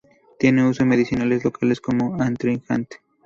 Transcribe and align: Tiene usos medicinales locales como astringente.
Tiene 0.39 0.67
usos 0.67 0.87
medicinales 0.87 1.43
locales 1.45 1.79
como 1.79 2.19
astringente. 2.19 3.01